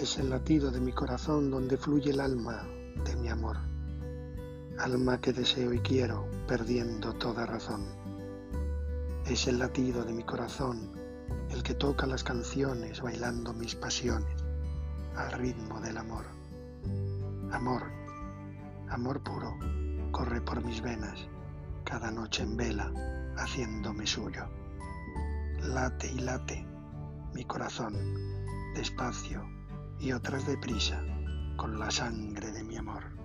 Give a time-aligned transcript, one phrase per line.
[0.00, 2.66] Es el latido de mi corazón donde fluye el alma
[3.04, 3.58] de mi amor.
[4.76, 7.86] Alma que deseo y quiero, perdiendo toda razón.
[9.24, 10.90] Es el latido de mi corazón
[11.50, 14.34] el que toca las canciones bailando mis pasiones
[15.14, 16.24] al ritmo del amor.
[17.52, 17.84] Amor,
[18.90, 19.56] amor puro,
[20.10, 21.20] corre por mis venas
[21.84, 22.92] cada noche en vela
[23.36, 24.44] haciéndome suyo.
[25.62, 26.66] Late y late
[27.32, 27.94] mi corazón,
[28.74, 29.54] despacio
[30.04, 31.02] y otras deprisa,
[31.56, 33.23] con la sangre de mi amor.